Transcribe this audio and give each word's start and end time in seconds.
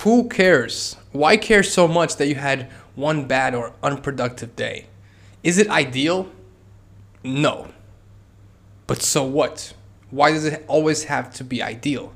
Who 0.00 0.30
cares? 0.30 0.96
Why 1.12 1.36
care 1.36 1.62
so 1.62 1.86
much 1.86 2.16
that 2.16 2.26
you 2.26 2.36
had 2.36 2.70
one 2.94 3.26
bad 3.26 3.54
or 3.54 3.74
unproductive 3.82 4.56
day? 4.56 4.86
Is 5.42 5.58
it 5.58 5.68
ideal? 5.68 6.30
No. 7.22 7.68
But 8.86 9.02
so 9.02 9.22
what? 9.24 9.74
Why 10.10 10.30
does 10.30 10.46
it 10.46 10.64
always 10.68 11.04
have 11.04 11.30
to 11.34 11.44
be 11.44 11.62
ideal? 11.62 12.14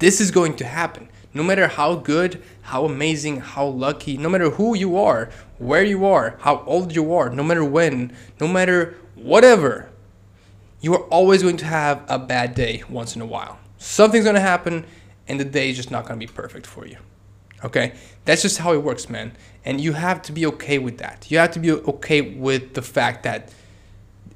This 0.00 0.20
is 0.20 0.32
going 0.32 0.56
to 0.56 0.64
happen. 0.64 1.08
No 1.32 1.44
matter 1.44 1.68
how 1.68 1.94
good, 1.94 2.42
how 2.62 2.84
amazing, 2.84 3.36
how 3.36 3.66
lucky, 3.66 4.16
no 4.16 4.28
matter 4.28 4.50
who 4.50 4.74
you 4.74 4.98
are, 4.98 5.30
where 5.58 5.84
you 5.84 6.04
are, 6.04 6.36
how 6.40 6.64
old 6.66 6.96
you 6.96 7.14
are, 7.14 7.30
no 7.30 7.44
matter 7.44 7.64
when, 7.64 8.12
no 8.40 8.48
matter 8.48 8.96
whatever, 9.14 9.88
you 10.80 10.94
are 10.94 11.04
always 11.04 11.44
going 11.44 11.58
to 11.58 11.64
have 11.66 12.02
a 12.08 12.18
bad 12.18 12.56
day 12.56 12.82
once 12.88 13.14
in 13.14 13.22
a 13.22 13.26
while. 13.26 13.60
Something's 13.78 14.24
going 14.24 14.34
to 14.34 14.40
happen 14.40 14.84
and 15.28 15.38
the 15.38 15.44
day 15.44 15.70
is 15.70 15.76
just 15.76 15.92
not 15.92 16.06
going 16.06 16.18
to 16.18 16.26
be 16.26 16.32
perfect 16.32 16.66
for 16.66 16.88
you. 16.88 16.96
Okay? 17.64 17.92
That's 18.24 18.42
just 18.42 18.58
how 18.58 18.72
it 18.72 18.82
works, 18.82 19.08
man. 19.08 19.32
And 19.64 19.80
you 19.80 19.92
have 19.92 20.22
to 20.22 20.32
be 20.32 20.46
okay 20.46 20.78
with 20.78 20.98
that. 20.98 21.30
You 21.30 21.38
have 21.38 21.50
to 21.52 21.58
be 21.58 21.72
okay 21.72 22.20
with 22.22 22.74
the 22.74 22.82
fact 22.82 23.22
that 23.24 23.52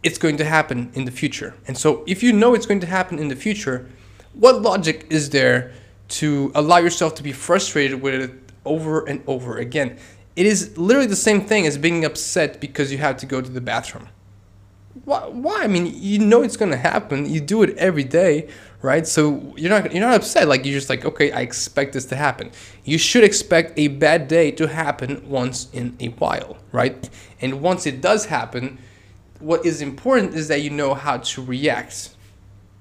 it's 0.02 0.18
going 0.18 0.36
to 0.36 0.44
happen 0.44 0.90
in 0.94 1.06
the 1.06 1.10
future. 1.10 1.54
And 1.66 1.76
so, 1.78 2.04
if 2.06 2.22
you 2.22 2.32
know 2.32 2.54
it's 2.54 2.66
going 2.66 2.80
to 2.80 2.86
happen 2.86 3.18
in 3.18 3.28
the 3.28 3.36
future, 3.36 3.88
what 4.34 4.60
logic 4.60 5.06
is 5.10 5.30
there 5.30 5.72
to 6.08 6.52
allow 6.54 6.78
yourself 6.78 7.14
to 7.16 7.22
be 7.22 7.32
frustrated 7.32 8.02
with 8.02 8.14
it 8.14 8.30
over 8.64 9.04
and 9.06 9.22
over 9.26 9.56
again? 9.56 9.98
It 10.36 10.46
is 10.46 10.76
literally 10.76 11.06
the 11.06 11.16
same 11.16 11.40
thing 11.42 11.66
as 11.66 11.78
being 11.78 12.04
upset 12.04 12.60
because 12.60 12.92
you 12.92 12.98
have 12.98 13.16
to 13.18 13.26
go 13.26 13.40
to 13.40 13.50
the 13.50 13.60
bathroom. 13.60 14.08
Why? 15.04 15.26
why? 15.26 15.62
I 15.62 15.68
mean, 15.68 15.92
you 15.94 16.18
know 16.18 16.42
it's 16.42 16.56
going 16.56 16.72
to 16.72 16.76
happen. 16.76 17.26
You 17.28 17.40
do 17.40 17.62
it 17.62 17.76
every 17.78 18.04
day, 18.04 18.48
right? 18.84 19.06
So 19.06 19.54
you're 19.56 19.70
not 19.70 19.92
you're 19.92 20.06
not 20.06 20.14
upset. 20.14 20.46
Like 20.46 20.66
you're 20.66 20.74
just 20.74 20.90
like, 20.90 21.06
okay, 21.06 21.32
I 21.32 21.40
expect 21.40 21.94
this 21.94 22.04
to 22.06 22.16
happen. 22.16 22.50
You 22.84 22.98
should 22.98 23.24
expect 23.24 23.78
a 23.78 23.88
bad 23.88 24.28
day 24.28 24.50
to 24.52 24.68
happen 24.68 25.26
once 25.26 25.68
in 25.72 25.96
a 26.00 26.08
while, 26.08 26.58
right? 26.70 27.08
And 27.40 27.62
once 27.62 27.86
it 27.86 28.02
does 28.02 28.26
happen, 28.26 28.78
what 29.40 29.64
is 29.64 29.80
important 29.80 30.34
is 30.34 30.48
that 30.48 30.60
you 30.60 30.68
know 30.68 30.92
how 30.92 31.16
to 31.16 31.42
react 31.42 32.14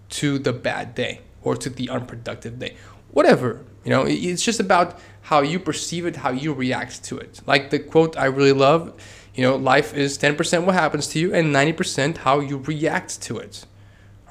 to 0.10 0.38
the 0.38 0.52
bad 0.52 0.94
day 0.94 1.22
or 1.42 1.56
to 1.56 1.70
the 1.70 1.90
unproductive 1.90 2.60
day. 2.60 2.76
Whatever, 3.12 3.62
you 3.86 3.90
know, 3.90 4.04
it's 4.06 4.44
just 4.44 4.60
about 4.60 5.00
how 5.22 5.42
you 5.42 5.58
perceive 5.58 6.06
it, 6.06 6.18
how 6.18 6.32
you 6.32 6.52
react 6.52 7.02
to 7.06 7.18
it. 7.18 7.40
Like 7.48 7.70
the 7.70 7.80
quote 7.80 8.18
I 8.18 8.26
really 8.26 8.52
love, 8.52 8.94
you 9.36 9.44
know, 9.44 9.56
life 9.56 9.94
is 9.94 10.18
10% 10.18 10.66
what 10.66 10.76
happens 10.76 11.08
to 11.10 11.20
you 11.20 11.34
and 11.34 11.56
90% 11.56 12.18
how 12.18 12.42
you 12.42 12.58
react 12.58 13.22
to 13.22 13.38
it. 13.38 13.66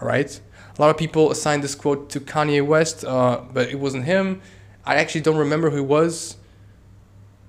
All 0.00 0.06
right? 0.06 0.38
A 0.76 0.80
lot 0.80 0.90
of 0.90 0.96
people 0.96 1.30
assign 1.30 1.60
this 1.60 1.74
quote 1.74 2.08
to 2.10 2.20
Kanye 2.20 2.64
West, 2.64 3.04
uh, 3.04 3.42
but 3.52 3.68
it 3.68 3.78
wasn't 3.78 4.04
him. 4.04 4.40
I 4.84 4.96
actually 4.96 5.20
don't 5.20 5.36
remember 5.36 5.70
who 5.70 5.78
it 5.78 5.86
was. 5.86 6.36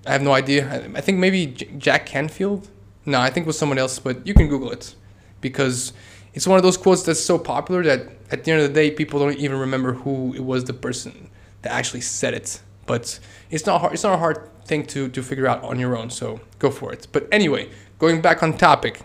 I 0.06 0.12
have 0.12 0.22
no 0.22 0.34
idea. 0.34 0.90
I 0.96 1.02
think 1.02 1.18
maybe 1.20 1.48
Jack 1.78 2.06
Canfield. 2.06 2.70
No, 3.06 3.20
I 3.20 3.30
think 3.30 3.46
it 3.46 3.48
was 3.48 3.58
someone 3.58 3.78
else, 3.78 4.00
but 4.00 4.26
you 4.28 4.34
can 4.34 4.48
Google 4.48 4.72
it 4.72 4.96
because 5.40 5.94
it's 6.34 6.48
one 6.48 6.58
of 6.58 6.64
those 6.64 6.78
quotes 6.78 7.04
that's 7.04 7.24
so 7.24 7.38
popular 7.38 7.84
that 7.84 8.10
at 8.32 8.44
the 8.44 8.52
end 8.52 8.62
of 8.62 8.68
the 8.68 8.74
day, 8.74 8.92
people 8.92 9.20
don't 9.20 9.38
even 9.38 9.58
remember 9.58 9.94
who 9.94 10.34
it 10.34 10.44
was 10.44 10.66
the 10.66 10.74
person 10.74 11.30
that 11.62 11.72
actually 11.72 12.02
said 12.02 12.34
it. 12.34 12.62
But 12.86 13.20
it's 13.50 13.66
not 13.66 13.80
hard. 13.80 13.94
It's 13.94 14.04
not 14.04 14.14
a 14.14 14.18
hard 14.18 14.50
thing 14.66 14.86
to 14.88 15.08
to 15.10 15.24
figure 15.24 15.48
out 15.48 15.64
on 15.64 15.80
your 15.80 15.96
own. 15.96 16.10
So 16.10 16.42
go 16.60 16.70
for 16.70 16.92
it. 16.92 17.08
But 17.12 17.28
anyway, 17.32 17.70
going 18.00 18.22
back 18.22 18.44
on 18.44 18.58
topic, 18.58 19.02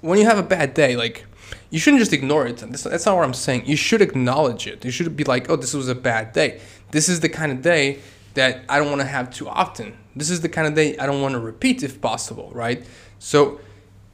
when 0.00 0.18
you 0.18 0.24
have 0.24 0.38
a 0.38 0.42
bad 0.42 0.74
day, 0.74 0.96
like 0.96 1.24
you 1.70 1.78
shouldn't 1.78 2.00
just 2.00 2.12
ignore 2.12 2.46
it. 2.46 2.58
That's, 2.58 2.82
that's 2.82 3.06
not 3.06 3.16
what 3.16 3.24
I'm 3.24 3.34
saying. 3.34 3.66
You 3.66 3.76
should 3.76 4.02
acknowledge 4.02 4.66
it. 4.66 4.84
You 4.84 4.90
should 4.90 5.16
be 5.16 5.24
like, 5.24 5.50
oh, 5.50 5.56
this 5.56 5.74
was 5.74 5.88
a 5.88 5.94
bad 5.94 6.32
day. 6.32 6.60
This 6.90 7.08
is 7.08 7.20
the 7.20 7.28
kind 7.28 7.52
of 7.52 7.62
day 7.62 8.00
that 8.34 8.64
I 8.68 8.78
don't 8.78 8.88
want 8.88 9.00
to 9.00 9.06
have 9.06 9.32
too 9.32 9.48
often. 9.48 9.96
This 10.14 10.30
is 10.30 10.40
the 10.40 10.48
kind 10.48 10.66
of 10.66 10.74
day 10.74 10.96
I 10.98 11.06
don't 11.06 11.20
want 11.20 11.32
to 11.32 11.40
repeat 11.40 11.82
if 11.82 12.00
possible, 12.00 12.50
right? 12.52 12.84
So 13.18 13.60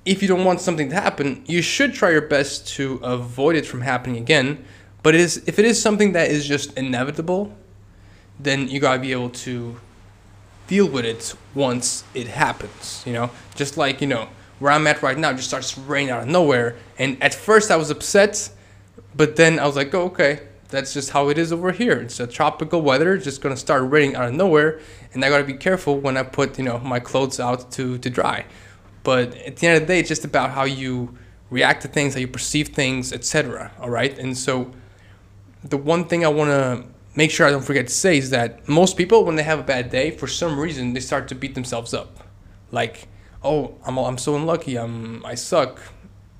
if 0.05 0.22
you 0.22 0.28
don't 0.28 0.44
want 0.44 0.61
something 0.61 0.88
to 0.91 0.94
happen, 0.94 1.44
you 1.47 1.62
should 1.62 1.94
try 1.94 2.11
your 2.11 2.22
best 2.22 2.69
to 2.77 3.00
avoid 3.03 3.56
it 3.56 3.66
from 3.66 3.81
happening 3.81 4.16
again. 4.16 4.65
But 5.03 5.15
it 5.15 5.21
is, 5.21 5.43
if 5.47 5.59
it 5.59 5.65
is 5.65 5.81
something 5.81 6.12
that 6.12 6.31
is 6.31 6.47
just 6.47 6.77
inevitable, 6.77 7.55
then 8.38 8.69
you 8.69 8.81
gotta 8.81 9.00
be 9.00 9.12
able 9.12 9.31
to 9.31 9.77
deal 10.66 10.88
with 10.88 11.05
it 11.05 11.34
once 11.55 12.05
it 12.15 12.28
happens. 12.28 13.03
You 13.06 13.12
know, 13.12 13.31
just 13.55 13.77
like 13.77 14.00
you 14.00 14.06
know 14.06 14.28
where 14.59 14.72
I'm 14.72 14.87
at 14.87 15.03
right 15.03 15.19
now, 15.19 15.33
just 15.33 15.49
starts 15.49 15.77
raining 15.77 16.11
out 16.11 16.22
of 16.22 16.28
nowhere. 16.28 16.77
And 16.99 17.22
at 17.22 17.34
first 17.34 17.71
I 17.71 17.77
was 17.77 17.91
upset, 17.91 18.50
but 19.15 19.37
then 19.37 19.59
I 19.59 19.67
was 19.67 19.77
like, 19.77 19.94
oh, 19.94 20.05
okay, 20.06 20.41
that's 20.69 20.93
just 20.94 21.11
how 21.11 21.28
it 21.28 21.39
is 21.39 21.53
over 21.53 21.72
here. 21.72 22.00
It's 22.00 22.21
a 22.21 22.27
tropical 22.27 22.83
weather, 22.83 23.15
it's 23.15 23.25
just 23.25 23.41
gonna 23.41 23.56
start 23.56 23.91
raining 23.91 24.17
out 24.17 24.28
of 24.28 24.34
nowhere, 24.34 24.81
and 25.12 25.25
I 25.25 25.28
gotta 25.28 25.44
be 25.44 25.55
careful 25.55 25.99
when 25.99 26.17
I 26.17 26.22
put 26.22 26.59
you 26.59 26.65
know 26.65 26.78
my 26.78 27.00
clothes 27.00 27.39
out 27.39 27.71
to 27.72 27.99
to 27.99 28.11
dry. 28.11 28.47
But 29.03 29.34
at 29.37 29.56
the 29.56 29.69
end 29.69 29.77
of 29.77 29.83
the 29.83 29.87
day, 29.87 30.00
it's 30.00 30.09
just 30.09 30.25
about 30.25 30.50
how 30.50 30.65
you 30.65 31.17
react 31.50 31.83
to 31.83 31.88
things, 31.88 32.15
how 32.15 32.21
you 32.21 32.28
perceive 32.28 32.69
things, 32.69 33.12
etc. 33.12 33.71
All 33.81 33.91
right, 33.91 34.19
and 34.19 34.37
so 34.37 34.73
the 35.62 35.77
one 35.77 36.06
thing 36.06 36.25
I 36.25 36.28
want 36.28 36.50
to 36.50 36.84
make 37.15 37.31
sure 37.31 37.47
I 37.47 37.50
don't 37.50 37.65
forget 37.65 37.87
to 37.88 37.94
say 37.94 38.19
is 38.19 38.31
that 38.31 38.69
most 38.69 38.97
people, 38.97 39.25
when 39.25 39.37
they 39.37 39.43
have 39.43 39.59
a 39.59 39.62
bad 39.62 39.91
day, 39.91 40.11
for 40.11 40.27
some 40.27 40.59
reason, 40.59 40.93
they 40.93 41.00
start 41.00 41.28
to 41.28 41.34
beat 41.34 41.55
themselves 41.55 41.94
up, 41.94 42.21
like, 42.71 43.09
"Oh, 43.43 43.75
I'm 43.85 43.99
I'm 43.99 44.19
so 44.19 44.37
unlucky. 44.37 44.77
I'm 44.77 45.25
I 45.25 45.35
suck." 45.35 45.81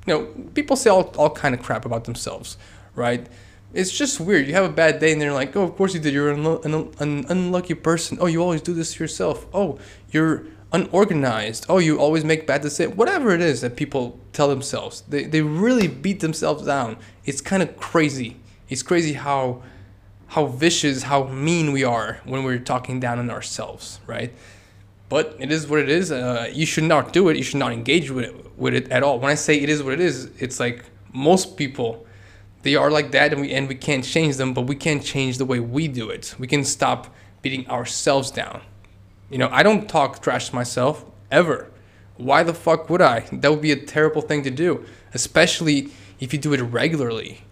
You 0.07 0.15
know, 0.15 0.25
people 0.55 0.77
say 0.77 0.91
all 0.91 1.13
all 1.17 1.31
kind 1.31 1.55
of 1.55 1.63
crap 1.63 1.85
about 1.85 2.05
themselves, 2.05 2.57
right? 2.95 3.27
It's 3.75 3.91
just 3.91 4.21
weird. 4.21 4.47
You 4.47 4.55
have 4.55 4.65
a 4.65 4.73
bad 4.73 5.01
day 5.01 5.13
and 5.13 5.21
they're 5.21 5.33
like, 5.33 5.55
"Oh, 5.57 5.63
of 5.63 5.77
course 5.77 5.95
you 5.95 6.01
did. 6.01 6.15
You're 6.15 6.31
an, 6.31 6.47
an, 6.47 6.93
an 6.99 7.25
unlucky 7.29 7.75
person. 7.75 8.19
Oh, 8.21 8.27
you 8.27 8.41
always 8.41 8.63
do 8.63 8.73
this 8.73 8.95
to 8.95 9.05
yourself. 9.05 9.47
Oh, 9.53 9.79
you're 10.11 10.47
unorganized. 10.73 11.67
Oh, 11.69 11.79
you 11.79 11.99
always 11.99 12.25
make 12.25 12.47
bad 12.47 12.63
decisions. 12.63 12.97
Whatever 12.97 13.33
it 13.33 13.41
is 13.41 13.61
that 13.61 13.77
people 13.77 14.21
tell 14.33 14.49
themselves, 14.49 15.03
they, 15.09 15.25
they 15.25 15.43
really 15.43 15.89
beat 15.89 16.21
themselves 16.21 16.65
down. 16.65 16.99
It's 17.25 17.41
kind 17.41 17.63
of 17.63 17.77
crazy. 17.77 18.37
It's 18.69 18.83
crazy 18.83 19.15
how 19.15 19.63
how 20.29 20.47
vicious, 20.47 21.05
how 21.05 21.25
mean 21.29 21.73
we 21.73 21.85
are 21.85 22.21
when 22.25 22.43
we're 22.43 22.59
talking 22.59 22.99
down 22.99 23.19
on 23.21 23.31
ourselves, 23.31 24.01
right? 24.07 24.33
But 25.09 25.37
it 25.39 25.53
is 25.53 25.69
what 25.69 25.79
it 25.79 25.89
is. 25.89 26.11
Uh, 26.11 26.51
you 26.53 26.67
should 26.67 26.85
not 26.85 27.13
do 27.13 27.29
it. 27.29 27.37
You 27.37 27.43
should 27.45 27.61
not 27.61 27.73
engage 27.73 28.11
with 28.11 28.25
it, 28.25 28.59
with 28.59 28.75
it 28.75 28.89
at 28.91 29.03
all. 29.03 29.21
When 29.21 29.31
I 29.31 29.37
say 29.37 29.57
it 29.61 29.69
is 29.69 29.83
what 29.83 29.93
it 29.93 30.01
is, 30.01 30.31
it's 30.39 30.59
like 30.59 30.85
most 31.13 31.57
people 31.57 32.07
they 32.67 32.75
are 32.75 32.91
like 32.91 33.13
that 33.13 33.33
and 33.33 33.41
we 33.41 33.53
and 33.55 33.69
we 33.69 33.77
can't 33.77 34.05
change 34.05 34.37
them 34.37 34.53
but 34.53 34.63
we 34.63 34.75
can't 34.75 35.05
change 35.05 35.39
the 35.39 35.45
way 35.45 35.61
we 35.61 35.87
do 35.87 36.11
it 36.11 36.35
we 36.37 36.49
can 36.49 36.65
stop 36.65 37.15
beating 37.41 37.65
ourselves 37.71 38.31
down 38.33 38.61
you 39.31 39.39
know 39.39 39.49
i 39.53 39.63
don't 39.63 39.89
talk 39.89 40.21
trash 40.21 40.49
to 40.49 40.55
myself 40.55 41.05
ever 41.31 41.71
why 42.17 42.43
the 42.43 42.53
fuck 42.53 42.91
would 42.91 43.01
i 43.01 43.21
that 43.33 43.51
would 43.51 43.61
be 43.61 43.71
a 43.71 43.77
terrible 43.77 44.21
thing 44.21 44.43
to 44.43 44.51
do 44.51 44.85
especially 45.15 45.89
if 46.19 46.33
you 46.33 46.39
do 46.41 46.53
it 46.53 46.61
regularly 46.61 47.43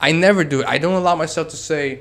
i 0.00 0.10
never 0.10 0.42
do 0.42 0.60
it 0.60 0.66
i 0.66 0.76
don't 0.76 0.94
allow 0.94 1.14
myself 1.14 1.48
to 1.48 1.56
say 1.56 2.00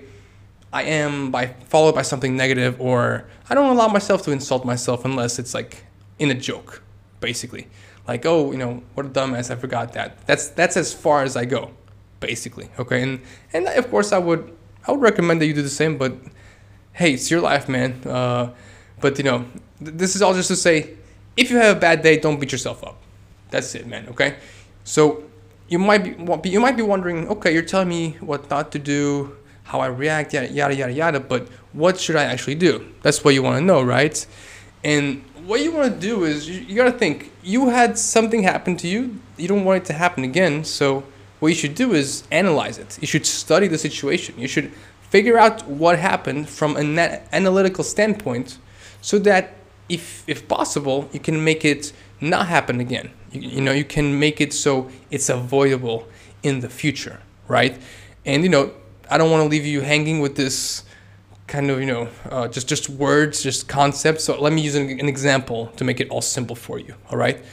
i 0.74 0.84
am 0.84 1.32
by 1.32 1.48
followed 1.66 1.96
by 1.96 2.02
something 2.02 2.36
negative 2.36 2.80
or 2.80 3.28
i 3.50 3.56
don't 3.56 3.72
allow 3.72 3.88
myself 3.88 4.22
to 4.24 4.32
insult 4.32 4.66
myself 4.66 5.06
unless 5.06 5.40
it's 5.40 5.54
like 5.54 5.84
in 6.20 6.30
a 6.32 6.36
joke 6.36 6.82
basically 7.20 7.68
like 8.08 8.26
oh 8.26 8.52
you 8.52 8.58
know 8.58 8.82
what 8.94 9.06
a 9.06 9.10
dumbass 9.10 9.52
i 9.52 9.56
forgot 9.56 9.94
that 9.94 10.26
that's 10.28 10.50
that's 10.50 10.78
as 10.78 10.94
far 10.94 11.24
as 11.24 11.36
i 11.36 11.46
go 11.46 11.72
basically. 12.20 12.70
Okay, 12.80 13.02
and 13.02 13.22
and 13.54 13.68
of 13.68 13.90
course 13.90 14.12
I 14.12 14.18
would 14.18 14.56
I 14.88 14.92
would 14.92 15.02
recommend 15.02 15.42
that 15.42 15.48
you 15.48 15.54
do 15.54 15.62
the 15.62 15.70
same. 15.70 15.98
But 15.98 16.14
hey, 16.94 17.14
it's 17.14 17.30
your 17.30 17.42
life, 17.42 17.70
man. 17.70 18.02
Uh, 18.06 18.52
but 19.02 19.18
you 19.18 19.24
know, 19.24 19.46
th- 19.80 19.98
this 19.98 20.16
is 20.16 20.22
all 20.22 20.34
just 20.34 20.48
to 20.50 20.56
say, 20.56 20.96
if 21.36 21.52
you 21.52 21.58
have 21.58 21.78
a 21.78 21.80
bad 21.80 22.02
day, 22.02 22.18
don't 22.18 22.40
beat 22.40 22.52
yourself 22.52 22.84
up. 22.84 22.98
That's 23.50 23.74
it, 23.76 23.88
man. 23.88 24.08
Okay, 24.10 24.36
so 24.84 25.24
you 25.68 25.80
might 25.80 26.04
be 26.42 26.50
you 26.50 26.60
might 26.60 26.78
be 26.78 26.84
wondering, 26.84 27.28
okay, 27.30 27.54
you're 27.54 27.64
telling 27.64 27.90
me 27.90 28.18
what 28.20 28.50
not 28.50 28.72
to 28.72 28.80
do, 28.80 29.36
how 29.68 29.80
I 29.80 29.88
react, 29.88 30.34
yada 30.34 30.50
yada 30.52 30.76
yada 30.76 30.94
yada. 30.94 31.20
But 31.20 31.48
what 31.74 32.00
should 32.00 32.16
I 32.16 32.24
actually 32.24 32.56
do? 32.56 32.86
That's 33.04 33.24
what 33.24 33.34
you 33.34 33.44
want 33.44 33.60
to 33.60 33.64
know, 33.64 33.82
right? 33.82 34.26
And 34.84 35.24
what 35.46 35.62
you 35.62 35.72
want 35.72 35.94
to 35.94 36.00
do 36.00 36.24
is 36.24 36.50
you, 36.50 36.60
you 36.62 36.76
got 36.76 36.92
to 36.92 36.98
think 36.98 37.32
you 37.44 37.70
had 37.70 37.98
something 37.98 38.44
happen 38.44 38.76
to 38.76 38.88
you 38.88 39.18
you 39.38 39.48
don't 39.48 39.64
want 39.64 39.82
it 39.84 39.86
to 39.86 39.94
happen 39.94 40.26
again 40.26 40.66
so 40.66 41.04
what 41.40 41.50
you 41.50 41.56
should 41.56 41.76
do 41.76 41.94
is 41.94 42.24
analyze 42.32 42.78
it. 42.78 42.98
You 43.00 43.08
should 43.08 43.26
study 43.26 43.68
the 43.68 43.78
situation. 43.78 44.36
You 44.38 44.48
should 44.48 44.72
figure 45.10 45.38
out 45.38 45.68
what 45.68 46.00
happened 46.00 46.50
from 46.50 46.76
an 46.76 46.98
analytical 47.32 47.84
standpoint 47.84 48.58
so 49.02 49.20
that 49.20 49.54
if 49.88 50.24
if 50.28 50.48
possible, 50.48 51.10
you 51.14 51.20
can 51.20 51.44
make 51.44 51.64
it 51.64 51.94
not 52.20 52.48
happen 52.48 52.80
again. 52.80 53.12
You, 53.32 53.42
you 53.42 53.62
know, 53.62 53.72
you 53.72 53.86
can 53.86 54.20
make 54.20 54.42
it 54.42 54.54
so 54.54 54.90
it's 55.12 55.30
avoidable 55.30 56.08
in 56.44 56.60
the 56.62 56.70
future, 56.70 57.22
right? 57.48 57.78
And 58.26 58.44
you 58.44 58.50
know, 58.50 58.72
I 59.10 59.18
don't 59.18 59.32
want 59.32 59.44
to 59.44 59.50
leave 59.50 59.66
you 59.66 59.82
hanging 59.82 60.20
with 60.20 60.36
this 60.36 60.84
kind 61.48 61.72
of 61.72 61.80
you 61.80 61.86
know 61.86 62.10
uh, 62.30 62.48
just 62.48 62.68
just 62.68 62.90
words, 62.90 63.42
just 63.42 63.68
concepts. 63.68 64.24
So 64.26 64.40
let 64.40 64.54
me 64.54 64.62
use 64.62 64.76
an, 64.76 64.90
an 65.00 65.08
example 65.08 65.68
to 65.78 65.84
make 65.84 66.00
it 66.00 66.10
all 66.10 66.22
simple 66.22 66.56
for 66.56 66.80
you. 66.80 66.96
All 67.10 67.18
right 67.18 67.44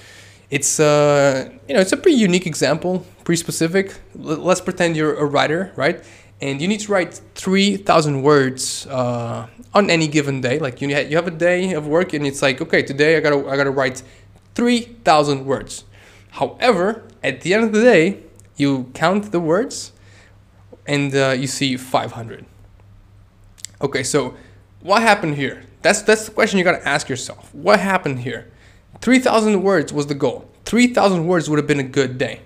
it's 0.50 0.78
uh, 0.78 1.50
you 1.66 1.74
know 1.74 1.80
it's 1.80 1.92
a 1.92 1.96
pretty 1.96 2.18
unique 2.18 2.46
example, 2.46 3.04
pretty 3.24 3.40
specific. 3.40 3.94
L- 4.18 4.36
let's 4.36 4.60
pretend 4.60 4.96
you're 4.96 5.14
a 5.14 5.24
writer, 5.24 5.72
right? 5.74 6.04
and 6.40 6.60
you 6.60 6.68
need 6.68 6.80
to 6.80 6.92
write 6.92 7.20
3,000 7.36 8.22
words 8.22 8.86
uh, 8.88 9.46
on 9.72 9.88
any 9.88 10.06
given 10.06 10.42
day. 10.42 10.58
Like 10.58 10.82
you, 10.82 10.88
you 10.88 11.16
have 11.16 11.26
a 11.26 11.30
day 11.30 11.72
of 11.72 11.86
work, 11.86 12.12
and 12.12 12.26
it's 12.26 12.42
like, 12.42 12.60
okay, 12.60 12.82
today 12.82 13.16
I 13.16 13.20
gotta, 13.20 13.48
I 13.48 13.56
gotta 13.56 13.70
write 13.70 14.02
3,000 14.54 15.46
words. 15.46 15.84
However, 16.32 17.04
at 17.22 17.40
the 17.40 17.54
end 17.54 17.64
of 17.64 17.72
the 17.72 17.80
day, 17.80 18.18
you 18.56 18.90
count 18.92 19.32
the 19.32 19.40
words 19.40 19.92
and 20.86 21.14
uh, 21.14 21.30
you 21.30 21.46
see 21.46 21.76
500. 21.76 22.44
Okay, 23.80 24.02
so 24.02 24.34
what 24.80 25.02
happened 25.02 25.36
here? 25.36 25.64
That's 25.82 26.02
that's 26.02 26.26
the 26.26 26.32
question 26.32 26.58
you 26.58 26.64
got 26.64 26.78
to 26.78 26.88
ask 26.88 27.08
yourself. 27.08 27.54
What 27.54 27.80
happened 27.80 28.20
here? 28.20 28.50
3,000 29.00 29.62
words 29.62 29.92
was 29.92 30.06
the 30.06 30.14
goal. 30.14 30.48
3,000 30.64 31.26
words 31.26 31.50
would 31.50 31.58
have 31.58 31.66
been 31.66 31.80
a 31.80 31.82
good 31.82 32.16
day. 32.16 32.40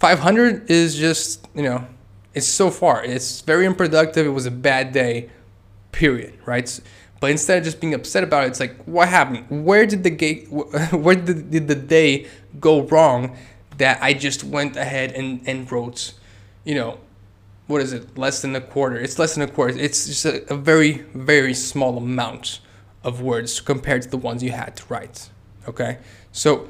500 0.00 0.70
is 0.70 0.96
just, 0.96 1.48
you 1.54 1.62
know, 1.62 1.86
it's 2.34 2.46
so 2.46 2.70
far. 2.70 3.02
It's 3.04 3.40
very 3.40 3.66
unproductive. 3.66 4.26
It 4.26 4.30
was 4.30 4.46
a 4.46 4.50
bad 4.50 4.92
day, 4.92 5.30
period, 5.92 6.34
right? 6.44 6.80
But 7.20 7.30
instead 7.30 7.58
of 7.58 7.64
just 7.64 7.80
being 7.80 7.94
upset 7.94 8.22
about 8.22 8.44
it, 8.44 8.48
it's 8.48 8.60
like, 8.60 8.76
what 8.84 9.08
happened? 9.08 9.64
Where 9.64 9.86
did 9.86 10.04
the 10.04 10.10
gate, 10.10 10.48
where 10.50 11.16
did, 11.16 11.50
did 11.50 11.66
the 11.66 11.74
day 11.74 12.26
go 12.60 12.82
wrong 12.82 13.36
that 13.78 14.02
I 14.02 14.12
just 14.12 14.44
went 14.44 14.76
ahead 14.76 15.12
and, 15.12 15.40
and 15.46 15.70
wrote, 15.70 16.12
you 16.64 16.74
know, 16.74 16.98
what 17.68 17.80
is 17.80 17.92
it? 17.92 18.18
Less 18.18 18.42
than 18.42 18.56
a 18.56 18.60
quarter. 18.60 18.98
It's 18.98 19.18
less 19.18 19.34
than 19.34 19.48
a 19.48 19.52
quarter. 19.52 19.78
It's 19.78 20.06
just 20.06 20.24
a, 20.24 20.52
a 20.52 20.56
very, 20.56 21.04
very 21.14 21.54
small 21.54 21.96
amount 21.96 22.60
of 23.04 23.22
words 23.22 23.60
compared 23.60 24.02
to 24.02 24.08
the 24.08 24.16
ones 24.16 24.42
you 24.42 24.50
had 24.50 24.76
to 24.76 24.84
write. 24.88 25.30
Okay, 25.68 25.98
so 26.32 26.66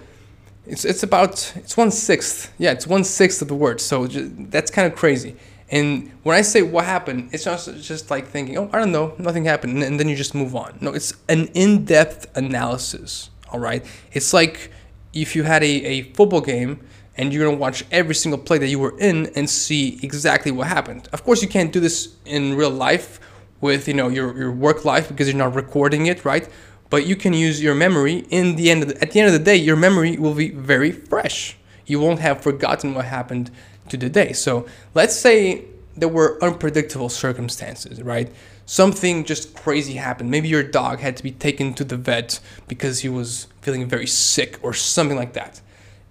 it's 0.66 0.84
it's 0.84 1.02
about 1.02 1.52
it's 1.56 1.76
one 1.76 1.90
sixth. 1.90 2.52
Yeah, 2.58 2.72
it's 2.72 2.86
one 2.86 3.04
sixth 3.04 3.40
of 3.40 3.48
the 3.48 3.54
words. 3.54 3.82
So 3.82 4.06
just, 4.06 4.50
that's 4.50 4.70
kind 4.70 4.92
of 4.92 4.98
crazy. 4.98 5.36
And 5.70 6.10
when 6.22 6.36
I 6.36 6.42
say 6.42 6.62
what 6.62 6.84
happened, 6.84 7.30
it's 7.32 7.46
not 7.46 7.58
just 7.80 8.10
like 8.10 8.26
thinking, 8.26 8.56
oh, 8.56 8.70
I 8.72 8.78
don't 8.78 8.90
know, 8.90 9.14
nothing 9.18 9.44
happened, 9.44 9.82
and 9.82 10.00
then 10.00 10.08
you 10.08 10.16
just 10.16 10.34
move 10.34 10.56
on. 10.56 10.78
No, 10.80 10.92
it's 10.94 11.12
an 11.28 11.48
in-depth 11.48 12.36
analysis. 12.36 13.30
All 13.52 13.60
right, 13.60 13.84
it's 14.12 14.32
like 14.32 14.70
if 15.12 15.36
you 15.36 15.44
had 15.44 15.62
a, 15.62 15.66
a 15.66 16.02
football 16.14 16.40
game 16.40 16.80
and 17.18 17.32
you're 17.32 17.44
gonna 17.44 17.58
watch 17.58 17.84
every 17.90 18.14
single 18.14 18.38
play 18.38 18.58
that 18.58 18.68
you 18.68 18.78
were 18.78 18.96
in 18.98 19.26
and 19.34 19.50
see 19.50 19.98
exactly 20.02 20.52
what 20.52 20.68
happened. 20.68 21.08
Of 21.12 21.24
course, 21.24 21.42
you 21.42 21.48
can't 21.48 21.72
do 21.72 21.80
this 21.80 22.14
in 22.24 22.54
real 22.54 22.70
life 22.70 23.20
with 23.60 23.88
you 23.88 23.94
know 23.94 24.08
your, 24.08 24.36
your 24.38 24.52
work 24.52 24.84
life 24.84 25.08
because 25.08 25.28
you're 25.28 25.36
not 25.36 25.54
recording 25.54 26.06
it, 26.06 26.24
right? 26.24 26.48
But 26.90 27.06
you 27.06 27.16
can 27.16 27.34
use 27.34 27.60
your 27.60 27.74
memory. 27.74 28.24
In 28.30 28.56
the 28.56 28.70
end, 28.70 28.84
the, 28.84 29.02
at 29.02 29.10
the 29.10 29.20
end 29.20 29.26
of 29.26 29.32
the 29.32 29.44
day, 29.44 29.56
your 29.56 29.76
memory 29.76 30.16
will 30.16 30.34
be 30.34 30.50
very 30.50 30.92
fresh. 30.92 31.56
You 31.84 32.00
won't 32.00 32.20
have 32.20 32.40
forgotten 32.40 32.94
what 32.94 33.06
happened 33.06 33.50
to 33.90 33.96
the 33.96 34.08
day. 34.08 34.32
So 34.32 34.66
let's 34.94 35.14
say 35.14 35.64
there 35.96 36.08
were 36.08 36.38
unpredictable 36.42 37.08
circumstances, 37.08 38.00
right? 38.00 38.32
Something 38.64 39.24
just 39.24 39.54
crazy 39.54 39.94
happened. 39.94 40.30
Maybe 40.30 40.48
your 40.48 40.62
dog 40.62 41.00
had 41.00 41.16
to 41.16 41.22
be 41.22 41.32
taken 41.32 41.74
to 41.74 41.84
the 41.84 41.96
vet 41.96 42.40
because 42.68 43.00
he 43.00 43.08
was 43.08 43.48
feeling 43.60 43.86
very 43.86 44.06
sick 44.06 44.58
or 44.62 44.72
something 44.72 45.16
like 45.16 45.32
that 45.32 45.60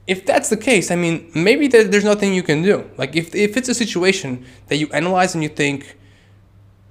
if 0.08 0.26
that's 0.26 0.50
the 0.50 0.58
case, 0.58 0.90
I 0.90 0.96
mean, 0.96 1.30
maybe 1.36 1.68
there's 1.68 2.06
nothing 2.06 2.34
you 2.34 2.44
can 2.44 2.64
do. 2.64 2.90
Like, 2.98 3.16
if, 3.16 3.36
if 3.36 3.58
it's 3.58 3.68
a 3.68 3.74
situation 3.74 4.46
that 4.68 4.78
you 4.78 4.88
analyze 4.94 5.36
and 5.36 5.44
you 5.44 5.50
think, 5.50 5.98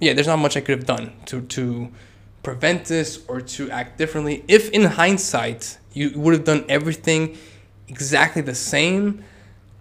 yeah, 0.00 0.12
there's 0.12 0.26
not 0.26 0.38
much 0.38 0.56
I 0.56 0.60
could 0.60 0.76
have 0.78 0.86
done 0.86 1.12
to, 1.26 1.40
to 1.40 1.90
prevent 2.42 2.84
this 2.84 3.24
or 3.26 3.40
to 3.40 3.70
act 3.70 3.96
differently. 3.96 4.44
If 4.46 4.70
in 4.70 4.84
hindsight 4.84 5.78
you 5.94 6.12
would 6.14 6.34
have 6.34 6.44
done 6.44 6.66
everything 6.68 7.38
exactly 7.88 8.42
the 8.42 8.54
same, 8.54 9.24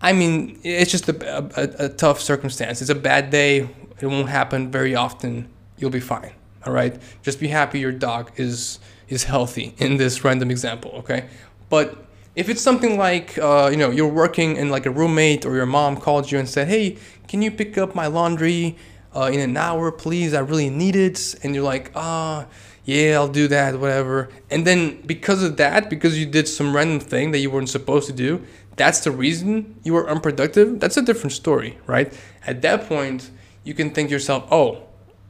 I 0.02 0.14
mean, 0.14 0.60
it's 0.64 0.92
just 0.92 1.10
a, 1.10 1.44
a, 1.60 1.86
a 1.88 1.90
tough 1.90 2.22
circumstance. 2.22 2.82
It's 2.82 2.90
a 2.90 2.96
bad 2.96 3.32
day. 3.32 3.70
It 4.00 4.08
won't 4.08 4.30
happen 4.30 4.72
very 4.72 4.96
often. 4.96 5.50
You'll 5.78 5.90
be 5.90 6.00
fine. 6.00 6.32
All 6.66 6.72
right. 6.72 6.96
Just 7.22 7.40
be 7.40 7.50
happy 7.50 7.80
your 7.80 7.92
dog 7.92 8.32
is 8.38 8.80
is 9.08 9.24
healthy 9.24 9.76
in 9.78 9.98
this 9.98 10.24
random 10.24 10.50
example. 10.50 10.92
Okay. 10.92 11.28
But 11.70 12.05
if 12.36 12.50
it's 12.50 12.62
something 12.62 12.98
like, 12.98 13.38
uh, 13.38 13.70
you 13.72 13.78
know, 13.78 13.90
you're 13.90 14.08
working 14.08 14.58
and 14.58 14.70
like 14.70 14.86
a 14.86 14.92
roommate 14.92 15.46
or 15.46 15.56
your 15.56 15.66
mom 15.66 15.98
called 15.98 16.32
you 16.32 16.38
and 16.38 16.48
said, 16.48 16.68
hey, 16.68 16.98
can 17.28 17.42
you 17.42 17.50
pick 17.50 17.78
up 17.78 17.96
my 17.96 18.08
laundry 18.08 18.76
uh, 19.16 19.30
in 19.34 19.40
an 19.40 19.56
hour, 19.56 19.92
please? 19.92 20.34
I 20.34 20.40
really 20.40 20.70
need 20.70 20.96
it. 20.96 21.36
And 21.44 21.56
you're 21.56 21.64
like, 21.64 21.92
ah, 21.96 22.46
oh, 22.46 22.52
yeah, 22.84 23.16
I'll 23.16 23.30
do 23.30 23.48
that, 23.48 23.80
whatever. 23.80 24.30
And 24.52 24.68
then 24.68 25.02
because 25.06 25.42
of 25.44 25.58
that, 25.58 25.90
because 25.90 26.20
you 26.20 26.26
did 26.26 26.48
some 26.48 26.76
random 26.76 27.00
thing 27.00 27.32
that 27.32 27.40
you 27.40 27.50
weren't 27.50 27.70
supposed 27.70 28.08
to 28.08 28.14
do, 28.14 28.46
that's 28.76 29.00
the 29.00 29.12
reason 29.12 29.80
you 29.84 29.94
were 29.94 30.08
unproductive. 30.10 30.80
That's 30.80 30.98
a 30.98 31.02
different 31.02 31.32
story, 31.32 31.80
right? 31.88 32.14
At 32.46 32.62
that 32.64 32.88
point, 32.88 33.32
you 33.64 33.74
can 33.74 33.92
think 33.92 34.10
to 34.10 34.14
yourself, 34.14 34.46
oh, 34.52 34.84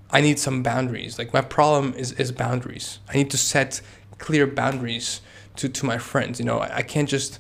I 0.10 0.22
need 0.22 0.40
some 0.40 0.64
boundaries. 0.64 1.20
Like 1.20 1.34
my 1.34 1.42
problem 1.42 1.94
is, 1.94 2.14
is 2.14 2.32
boundaries. 2.32 3.00
I 3.08 3.18
need 3.18 3.30
to 3.30 3.38
set 3.38 3.82
clear 4.18 4.48
boundaries 4.48 5.22
to, 5.58 5.70
to 5.70 5.86
my 5.86 5.98
friends. 5.98 6.40
You 6.40 6.46
know, 6.46 6.60
I, 6.60 6.78
I 6.78 6.82
can't 6.82 7.10
just 7.10 7.40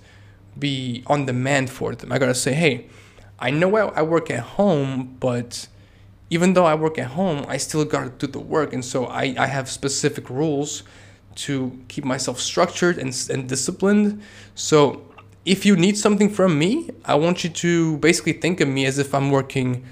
be 0.58 1.04
on 1.08 1.26
demand 1.26 1.70
for 1.70 1.96
them. 1.96 2.12
I 2.12 2.18
gotta 2.18 2.36
say, 2.36 2.54
hey, 2.54 2.88
I 3.40 3.52
know 3.52 3.76
I, 3.76 4.00
I 4.00 4.02
work 4.02 4.32
at 4.32 4.42
home, 4.42 5.18
but 5.20 5.68
even 6.30 6.54
though 6.54 6.66
I 6.66 6.76
work 6.76 6.98
at 6.98 7.08
home, 7.08 7.46
I 7.48 7.58
still 7.58 7.86
gotta 7.86 8.10
do 8.10 8.28
the 8.28 8.40
work. 8.40 8.74
And 8.74 8.84
so 8.84 9.06
I, 9.06 9.36
I 9.38 9.48
have 9.48 9.70
specific 9.70 10.30
rules 10.30 10.84
to 11.36 11.80
keep 11.88 12.06
myself 12.06 12.40
structured 12.40 12.98
and, 12.98 13.14
and 13.30 13.48
disciplined. 13.48 14.22
So 14.56 15.02
if 15.46 15.66
you 15.66 15.76
need 15.76 15.98
something 15.98 16.30
from 16.30 16.58
me, 16.58 16.90
I 17.04 17.16
want 17.16 17.44
you 17.44 17.50
to 17.50 17.98
basically 17.98 18.34
think 18.34 18.62
of 18.62 18.68
me 18.68 18.86
as 18.86 18.98
if 18.98 19.14
I'm 19.14 19.32
working 19.32 19.86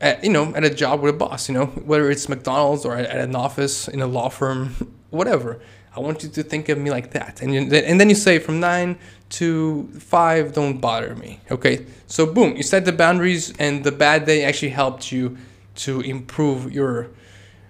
at, 0.00 0.22
you 0.22 0.30
know, 0.30 0.54
at 0.54 0.64
a 0.64 0.70
job 0.70 1.00
with 1.00 1.14
a 1.14 1.18
boss, 1.18 1.48
you 1.48 1.54
know, 1.54 1.66
whether 1.66 2.10
it's 2.10 2.28
McDonald's 2.28 2.84
or 2.84 2.96
at, 2.96 3.06
at 3.06 3.18
an 3.18 3.34
office 3.34 3.88
in 3.88 4.00
a 4.00 4.06
law 4.06 4.28
firm, 4.28 4.94
whatever. 5.10 5.60
I 5.96 6.00
want 6.00 6.22
you 6.22 6.28
to 6.28 6.42
think 6.42 6.68
of 6.68 6.76
me 6.76 6.90
like 6.90 7.12
that. 7.12 7.40
And, 7.40 7.54
you, 7.54 7.60
and 7.60 7.98
then 7.98 8.10
you 8.10 8.14
say 8.14 8.38
from 8.38 8.60
nine 8.60 8.98
to 9.30 9.88
five, 9.98 10.52
don't 10.52 10.78
bother 10.78 11.14
me. 11.14 11.40
Okay. 11.50 11.86
So 12.06 12.26
boom, 12.26 12.54
you 12.56 12.62
set 12.62 12.84
the 12.84 12.92
boundaries 12.92 13.54
and 13.58 13.82
the 13.82 13.92
bad 13.92 14.26
day 14.26 14.44
actually 14.44 14.68
helped 14.68 15.10
you 15.10 15.38
to 15.76 16.02
improve 16.02 16.70
your, 16.70 17.08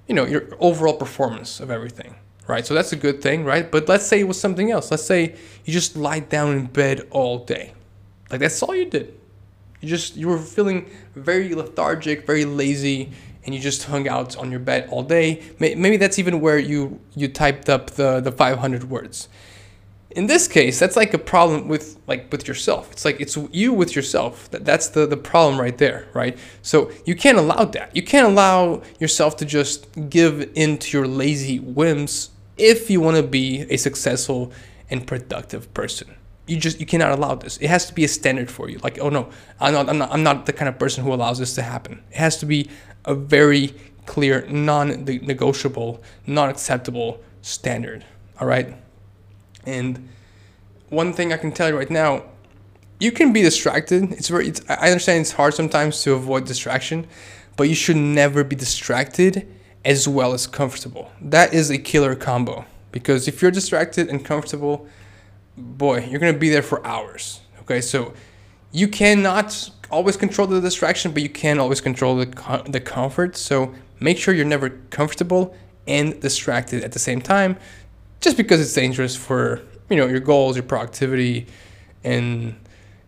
you 0.08 0.14
know, 0.14 0.24
your 0.24 0.48
overall 0.58 0.94
performance 0.94 1.60
of 1.60 1.70
everything. 1.70 2.16
Right. 2.48 2.66
So 2.66 2.74
that's 2.74 2.92
a 2.92 2.96
good 2.96 3.22
thing. 3.22 3.44
Right. 3.44 3.70
But 3.70 3.88
let's 3.88 4.06
say 4.06 4.20
it 4.20 4.28
was 4.28 4.40
something 4.40 4.72
else. 4.72 4.90
Let's 4.90 5.04
say 5.04 5.36
you 5.64 5.72
just 5.72 5.96
lie 5.96 6.20
down 6.20 6.52
in 6.52 6.66
bed 6.66 7.06
all 7.10 7.44
day. 7.44 7.74
Like 8.30 8.40
that's 8.40 8.60
all 8.62 8.74
you 8.74 8.86
did. 8.86 9.14
You 9.80 9.88
just, 9.88 10.16
you 10.16 10.26
were 10.28 10.38
feeling 10.38 10.90
very 11.14 11.54
lethargic, 11.54 12.26
very 12.26 12.44
lazy 12.44 13.12
and 13.46 13.54
you 13.54 13.60
just 13.60 13.84
hung 13.84 14.08
out 14.08 14.36
on 14.36 14.50
your 14.50 14.60
bed 14.60 14.88
all 14.90 15.02
day. 15.02 15.42
Maybe 15.58 15.96
that's 15.96 16.18
even 16.18 16.40
where 16.40 16.58
you 16.58 17.00
you 17.14 17.28
typed 17.28 17.68
up 17.70 17.92
the 17.92 18.20
the 18.20 18.32
500 18.32 18.90
words. 18.90 19.28
In 20.10 20.26
this 20.26 20.48
case, 20.48 20.78
that's 20.78 20.96
like 20.96 21.14
a 21.14 21.18
problem 21.18 21.68
with 21.68 21.98
like 22.06 22.30
with 22.32 22.48
yourself. 22.48 22.90
It's 22.92 23.04
like 23.04 23.20
it's 23.20 23.38
you 23.52 23.72
with 23.72 23.94
yourself. 23.94 24.50
That 24.50 24.64
that's 24.64 24.88
the 24.88 25.06
the 25.06 25.16
problem 25.16 25.60
right 25.60 25.78
there, 25.78 26.08
right? 26.12 26.36
So 26.62 26.90
you 27.04 27.14
can't 27.14 27.38
allow 27.38 27.64
that. 27.66 27.94
You 27.94 28.02
can't 28.02 28.26
allow 28.26 28.82
yourself 28.98 29.36
to 29.38 29.44
just 29.44 29.86
give 30.10 30.50
in 30.54 30.78
to 30.78 30.98
your 30.98 31.06
lazy 31.06 31.60
whims 31.60 32.30
if 32.56 32.90
you 32.90 33.00
want 33.00 33.16
to 33.16 33.22
be 33.22 33.66
a 33.70 33.76
successful 33.76 34.52
and 34.90 35.06
productive 35.06 35.72
person 35.74 36.16
you 36.46 36.56
just 36.56 36.80
you 36.80 36.86
cannot 36.86 37.12
allow 37.12 37.34
this. 37.34 37.56
It 37.58 37.68
has 37.68 37.86
to 37.86 37.94
be 37.94 38.04
a 38.04 38.08
standard 38.08 38.50
for 38.50 38.68
you. 38.68 38.78
Like, 38.78 38.98
oh 39.00 39.08
no, 39.08 39.30
I'm 39.60 39.72
not 39.72 39.88
I'm 39.88 39.98
not 39.98 40.12
I'm 40.12 40.22
not 40.22 40.46
the 40.46 40.52
kind 40.52 40.68
of 40.68 40.78
person 40.78 41.04
who 41.04 41.12
allows 41.12 41.38
this 41.38 41.54
to 41.56 41.62
happen. 41.62 42.02
It 42.10 42.16
has 42.16 42.36
to 42.38 42.46
be 42.46 42.70
a 43.04 43.14
very 43.14 43.74
clear, 44.06 44.46
non-negotiable, 44.48 46.02
non-acceptable 46.26 47.20
standard. 47.42 48.04
All 48.40 48.46
right. 48.46 48.74
And 49.64 50.08
one 50.88 51.12
thing 51.12 51.32
I 51.32 51.36
can 51.36 51.52
tell 51.52 51.68
you 51.68 51.76
right 51.76 51.90
now, 51.90 52.24
you 53.00 53.10
can 53.10 53.32
be 53.32 53.42
distracted. 53.42 54.12
It's 54.12 54.28
very. 54.28 54.48
It's, 54.48 54.62
I 54.68 54.90
understand 54.90 55.22
it's 55.22 55.32
hard 55.32 55.54
sometimes 55.54 56.02
to 56.04 56.14
avoid 56.14 56.46
distraction, 56.46 57.06
but 57.56 57.64
you 57.64 57.74
should 57.74 57.96
never 57.96 58.44
be 58.44 58.56
distracted 58.56 59.52
as 59.84 60.08
well 60.08 60.32
as 60.32 60.46
comfortable. 60.46 61.12
That 61.20 61.52
is 61.52 61.70
a 61.70 61.78
killer 61.78 62.14
combo 62.14 62.64
because 62.90 63.28
if 63.28 63.42
you're 63.42 63.50
distracted 63.50 64.08
and 64.08 64.24
comfortable 64.24 64.88
boy, 65.56 66.04
you're 66.04 66.20
gonna 66.20 66.38
be 66.38 66.50
there 66.50 66.62
for 66.62 66.86
hours. 66.86 67.40
Okay, 67.60 67.80
so 67.80 68.14
you 68.72 68.88
cannot 68.88 69.70
always 69.90 70.16
control 70.16 70.46
the 70.46 70.60
distraction, 70.60 71.12
but 71.12 71.22
you 71.22 71.28
can 71.28 71.58
always 71.58 71.80
control 71.80 72.16
the 72.16 72.62
the 72.68 72.80
comfort. 72.80 73.36
So 73.36 73.74
make 74.00 74.18
sure 74.18 74.34
you're 74.34 74.44
never 74.44 74.70
comfortable 74.90 75.54
and 75.86 76.20
distracted 76.20 76.82
at 76.84 76.92
the 76.92 76.98
same 76.98 77.20
time, 77.20 77.56
just 78.20 78.36
because 78.36 78.60
it's 78.60 78.74
dangerous 78.74 79.16
for 79.16 79.62
you 79.88 79.96
know 79.96 80.06
your 80.06 80.20
goals, 80.20 80.56
your 80.56 80.64
productivity, 80.64 81.46
and 82.04 82.54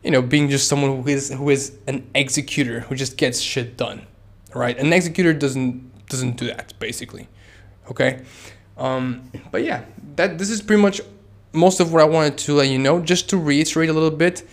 you 0.02 0.11
know 0.11 0.23
being 0.23 0.49
just 0.49 0.69
someone 0.69 1.02
who 1.02 1.09
is 1.09 1.31
who 1.31 1.50
is 1.50 1.76
an 1.87 2.09
executor 2.14 2.81
who 2.81 2.95
just 2.95 3.17
gets 3.17 3.40
shit 3.40 3.76
done. 3.76 4.07
Right, 4.55 4.78
an 4.78 4.93
executor 4.93 5.35
doesn't 5.35 6.07
doesn't 6.07 6.37
do 6.37 6.47
that 6.47 6.73
basically. 6.78 7.28
Okay, 7.90 8.23
um, 8.76 9.31
but 9.50 9.62
yeah, 9.64 9.85
that 10.17 10.38
this 10.38 10.50
is 10.50 10.62
pretty 10.62 10.81
much 10.81 11.00
most 11.52 11.81
of 11.81 11.93
what 11.93 12.02
I 12.02 12.07
wanted 12.07 12.38
to 12.38 12.55
let 12.55 12.69
you 12.69 12.78
know. 12.78 13.00
Just 13.00 13.28
to 13.31 13.37
reiterate 13.37 13.88
a 13.88 13.93
little 13.93 14.11
bit, 14.11 14.49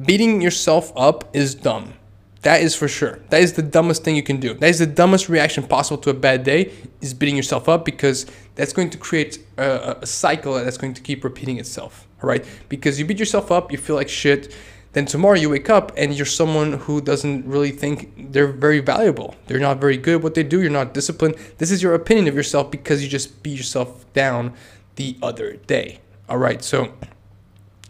beating 0.00 0.40
yourself 0.40 0.92
up 0.96 1.34
is 1.34 1.54
dumb. 1.54 1.94
That 2.42 2.60
is 2.60 2.74
for 2.74 2.88
sure. 2.88 3.20
That 3.30 3.40
is 3.40 3.52
the 3.52 3.62
dumbest 3.62 4.02
thing 4.02 4.16
you 4.16 4.22
can 4.22 4.40
do. 4.40 4.54
That 4.54 4.68
is 4.68 4.80
the 4.80 4.86
dumbest 4.86 5.28
reaction 5.28 5.62
possible 5.62 5.98
to 6.02 6.10
a 6.10 6.14
bad 6.14 6.42
day 6.42 6.72
is 7.00 7.14
beating 7.14 7.36
yourself 7.36 7.68
up 7.68 7.84
because 7.84 8.26
that's 8.56 8.72
going 8.72 8.90
to 8.90 8.98
create 8.98 9.38
a, 9.56 9.98
a 10.02 10.06
cycle 10.06 10.54
that's 10.54 10.76
going 10.76 10.94
to 10.94 11.00
keep 11.00 11.22
repeating 11.22 11.58
itself. 11.58 12.08
All 12.20 12.28
right? 12.28 12.44
Because 12.68 12.98
you 12.98 13.04
beat 13.04 13.20
yourself 13.20 13.52
up, 13.52 13.70
you 13.70 13.78
feel 13.78 13.94
like 13.94 14.08
shit. 14.08 14.54
Then 14.92 15.06
tomorrow 15.06 15.36
you 15.36 15.50
wake 15.50 15.70
up 15.70 15.92
and 15.96 16.12
you're 16.12 16.26
someone 16.26 16.74
who 16.74 17.00
doesn't 17.00 17.46
really 17.46 17.70
think 17.70 18.32
they're 18.32 18.52
very 18.52 18.80
valuable. 18.80 19.36
They're 19.46 19.60
not 19.60 19.80
very 19.80 19.96
good 19.96 20.16
at 20.16 20.22
what 20.22 20.34
they 20.34 20.42
do. 20.42 20.60
You're 20.60 20.70
not 20.70 20.94
disciplined. 20.94 21.36
This 21.58 21.70
is 21.70 21.82
your 21.82 21.94
opinion 21.94 22.26
of 22.26 22.34
yourself 22.34 22.70
because 22.72 23.02
you 23.02 23.08
just 23.08 23.42
beat 23.42 23.56
yourself 23.56 24.12
down 24.12 24.52
the 24.96 25.16
other 25.22 25.54
day. 25.54 26.00
All 26.28 26.38
right? 26.38 26.62
So 26.62 26.92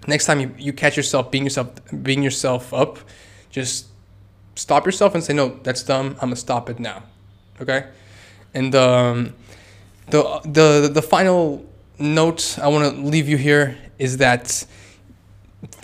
next 0.07 0.27
time 0.27 0.41
you, 0.41 0.55
you 0.59 0.73
catch 0.73 0.97
yourself 0.97 1.31
being 1.31 1.45
yourself 1.45 1.71
beating 2.03 2.23
yourself 2.23 2.73
up, 2.75 2.99
just 3.51 3.87
stop 4.55 4.87
yourself 4.87 5.15
and 5.15 5.23
say, 5.23 5.33
no, 5.33 5.61
that's 5.63 5.83
dumb. 5.83 6.17
I'm 6.21 6.29
gonna 6.29 6.37
stop 6.37 6.69
it 6.71 6.79
now. 6.79 7.05
Okay. 7.61 7.87
And 8.55 8.75
um, 8.75 9.35
the 10.11 10.41
the 10.45 10.91
the 10.93 11.03
final 11.03 11.65
note 11.99 12.59
I 12.61 12.69
want 12.69 12.95
to 12.95 13.01
leave 13.01 13.29
you 13.29 13.37
here 13.37 13.79
is 13.99 14.17
that 14.19 14.67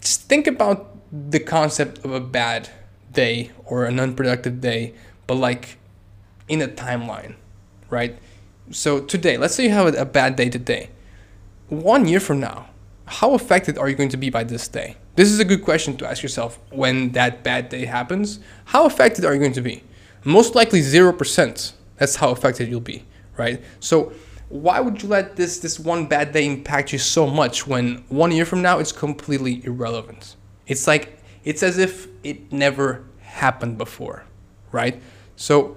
just 0.01 0.23
think 0.23 0.47
about 0.47 0.97
the 1.13 1.41
concept 1.41 2.05
of 2.05 2.13
a 2.13 2.21
bad 2.21 2.69
day 3.13 3.51
or 3.65 3.85
an 3.85 3.99
unproductive 4.01 4.61
day, 4.61 4.95
but 5.27 5.35
like 5.35 5.79
in 6.49 6.61
a 6.61 6.69
timeline, 6.69 7.35
right? 7.91 8.19
So 8.71 9.01
today, 9.01 9.37
let's 9.39 9.55
say 9.55 9.65
you 9.65 9.71
have 9.71 9.95
a 9.95 10.05
bad 10.05 10.37
day 10.37 10.51
today. 10.51 10.91
One 11.69 12.09
year 12.09 12.19
from 12.19 12.41
now, 12.41 12.71
how 13.05 13.35
affected 13.35 13.77
are 13.77 13.91
you 13.91 13.95
going 13.95 14.09
to 14.09 14.17
be 14.17 14.31
by 14.31 14.43
this 14.43 14.69
day? 14.69 14.97
This 15.17 15.29
is 15.29 15.39
a 15.39 15.45
good 15.45 15.63
question 15.63 15.99
to 15.99 16.09
ask 16.09 16.23
yourself 16.23 16.59
when 16.71 17.13
that 17.13 17.43
bad 17.43 17.69
day 17.69 17.85
happens. 17.85 18.41
How 18.65 18.87
affected 18.87 19.27
are 19.27 19.35
you 19.35 19.41
going 19.41 19.53
to 19.53 19.61
be? 19.61 19.85
Most 20.25 20.55
likely 20.55 20.81
0%. 20.81 21.73
That's 21.97 22.17
how 22.17 22.31
affected 22.31 22.71
you'll 22.71 22.81
be, 22.81 23.05
right? 23.37 23.63
So 23.81 24.15
why 24.49 24.81
would 24.81 25.03
you 25.03 25.11
let 25.11 25.37
this 25.37 25.59
this 25.59 25.79
one 25.79 26.07
bad 26.07 26.33
day 26.33 26.47
impact 26.47 26.91
you 26.91 26.99
so 26.99 27.27
much 27.27 27.67
when 27.67 28.03
one 28.09 28.31
year 28.33 28.47
from 28.47 28.63
now 28.63 28.79
it's 28.79 28.93
completely 28.93 29.63
irrelevant? 29.67 30.37
It's 30.67 30.87
like 30.87 31.19
it's 31.45 31.63
as 31.63 31.77
if 31.77 32.09
it 32.25 32.51
never 32.51 33.05
happened 33.21 33.77
before, 33.77 34.25
right? 34.73 35.03
So 35.37 35.77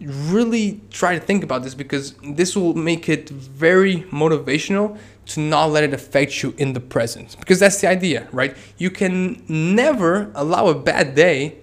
really 0.00 0.80
try 0.90 1.14
to 1.18 1.20
think 1.20 1.44
about 1.44 1.62
this 1.62 1.74
because 1.74 2.14
this 2.22 2.56
will 2.56 2.74
make 2.74 3.08
it 3.08 3.28
very 3.28 4.02
motivational 4.10 4.98
to 5.26 5.40
not 5.40 5.66
let 5.66 5.84
it 5.84 5.92
affect 5.92 6.42
you 6.42 6.54
in 6.58 6.72
the 6.72 6.80
present. 6.80 7.36
Because 7.38 7.60
that's 7.60 7.80
the 7.80 7.88
idea 7.88 8.28
right? 8.32 8.56
You 8.78 8.90
can 8.90 9.42
never 9.48 10.30
allow 10.34 10.68
a 10.68 10.74
bad 10.74 11.14
day 11.14 11.58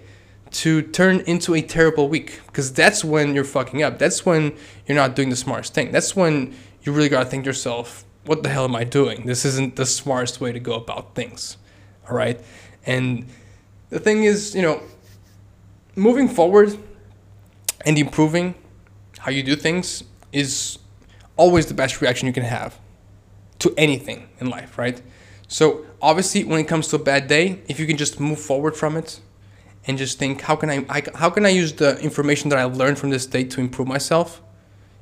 to 0.50 0.82
turn 0.82 1.22
into 1.22 1.56
a 1.56 1.62
terrible 1.62 2.08
week. 2.08 2.40
Because 2.48 2.72
that's 2.72 3.04
when 3.04 3.36
you're 3.36 3.44
fucking 3.44 3.84
up. 3.84 4.00
That's 4.00 4.26
when 4.26 4.56
you're 4.86 4.96
not 4.96 5.16
doing 5.16 5.30
the 5.30 5.36
smartest 5.36 5.74
thing. 5.74 5.92
That's 5.92 6.16
when 6.16 6.56
you 6.84 6.94
really 6.94 7.10
got 7.10 7.24
to 7.24 7.30
think 7.30 7.44
to 7.44 7.50
yourself 7.50 8.06
what 8.26 8.44
the 8.44 8.50
hell 8.50 8.66
am 8.66 8.76
i 8.76 8.84
doing? 8.84 9.26
This 9.26 9.46
isn't 9.46 9.78
the 9.78 9.86
smartest 9.86 10.42
way 10.42 10.52
to 10.52 10.60
go 10.60 10.74
about 10.74 11.16
things. 11.16 11.58
All 12.10 12.16
right? 12.16 12.40
And 12.86 13.26
the 13.90 14.00
thing 14.00 14.24
is 14.24 14.54
you 14.54 14.62
know 14.62 14.82
moving 15.96 16.28
forward 16.28 16.78
and 17.88 17.98
improving 17.98 18.54
how 19.20 19.32
you 19.32 19.42
do 19.42 19.56
things 19.56 20.04
is 20.34 20.78
always 21.38 21.68
the 21.68 21.74
best 21.74 22.02
reaction 22.02 22.28
you 22.28 22.34
can 22.34 22.44
have 22.44 22.78
to 23.60 23.74
anything 23.78 24.28
in 24.42 24.50
life, 24.50 24.78
right? 24.78 25.02
So 25.48 25.86
obviously, 26.02 26.44
when 26.44 26.60
it 26.60 26.68
comes 26.68 26.90
to 26.90 26.98
a 26.98 27.00
bad 27.00 27.28
day, 27.30 27.62
if 27.70 27.80
you 27.80 27.88
can 27.88 27.96
just 27.96 28.20
move 28.20 28.40
forward 28.40 28.76
from 28.76 28.98
it 28.98 29.22
and 29.88 29.98
just 29.98 30.20
think, 30.20 30.42
how 30.42 30.58
can 30.58 30.70
I, 30.70 30.86
I 30.90 31.02
how 31.16 31.30
can 31.30 31.46
I 31.46 31.50
use 31.50 31.72
the 31.72 31.98
information 32.00 32.50
that 32.50 32.60
I 32.60 32.66
learned 32.66 33.00
from 33.00 33.10
this 33.10 33.26
day 33.26 33.46
to 33.46 33.62
improve 33.62 33.88
myself? 33.88 34.42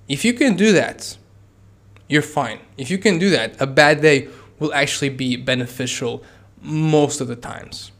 If 0.07 0.23
you 0.23 0.33
can 0.33 0.55
do 0.55 0.71
that, 0.73 1.17
you're 2.07 2.29
fine. 2.39 2.59
If 2.77 2.91
you 2.91 2.99
can 2.99 3.17
do 3.17 3.31
that, 3.31 3.59
a 3.59 3.65
bad 3.65 4.01
day 4.01 4.29
will 4.59 4.73
actually 4.75 5.09
be 5.09 5.37
beneficial 5.37 6.23
most 6.61 7.19
of 7.19 7.27
the 7.27 7.35
times. 7.35 7.91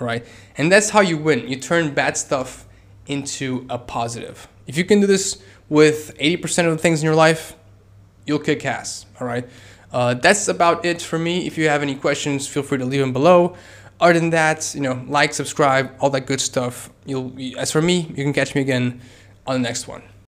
All 0.00 0.06
right, 0.06 0.24
and 0.56 0.72
that's 0.72 0.88
how 0.88 1.02
you 1.02 1.18
win. 1.18 1.46
You 1.46 1.56
turn 1.56 1.92
bad 1.92 2.16
stuff 2.16 2.66
into 3.06 3.66
a 3.68 3.78
positive. 3.78 4.48
If 4.66 4.76
you 4.76 4.84
can 4.84 5.00
do 5.00 5.06
this 5.06 5.42
with 5.68 6.16
80% 6.18 6.66
of 6.66 6.72
the 6.72 6.78
things 6.78 7.00
in 7.00 7.06
your 7.06 7.14
life, 7.14 7.54
you'll 8.26 8.38
kick 8.38 8.64
ass. 8.64 9.06
All 9.20 9.26
right. 9.26 9.48
Uh, 9.92 10.14
that's 10.14 10.48
about 10.48 10.84
it 10.84 11.02
for 11.02 11.18
me. 11.18 11.46
If 11.46 11.58
you 11.58 11.68
have 11.68 11.82
any 11.82 11.94
questions, 11.94 12.46
feel 12.46 12.62
free 12.62 12.78
to 12.78 12.84
leave 12.84 13.00
them 13.00 13.12
below. 13.12 13.56
Other 14.00 14.18
than 14.18 14.30
that, 14.30 14.74
you 14.74 14.80
know, 14.80 15.04
like, 15.06 15.34
subscribe, 15.34 15.92
all 16.00 16.10
that 16.10 16.26
good 16.26 16.40
stuff. 16.40 16.90
You'll. 17.04 17.32
As 17.58 17.70
for 17.70 17.82
me, 17.82 18.00
you 18.00 18.24
can 18.24 18.32
catch 18.32 18.54
me 18.54 18.60
again 18.60 19.00
on 19.46 19.60
the 19.60 19.68
next 19.68 19.86
one. 19.86 20.02